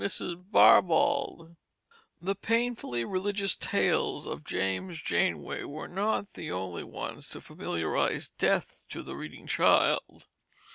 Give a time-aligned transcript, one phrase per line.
[0.01, 1.55] Page from The Juvenile Biographer]
[2.23, 8.83] The painfully religious tales of James Janeway were not the only ones to familiarize death
[8.89, 10.25] to the reading child.